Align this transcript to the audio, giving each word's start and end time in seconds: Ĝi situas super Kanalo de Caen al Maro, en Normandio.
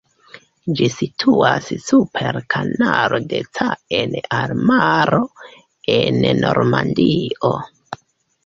Ĝi 0.77 0.85
situas 0.93 1.67
super 1.89 2.39
Kanalo 2.55 3.19
de 3.33 3.41
Caen 3.59 4.15
al 4.39 4.55
Maro, 4.71 5.21
en 5.99 6.19
Normandio. 6.43 7.57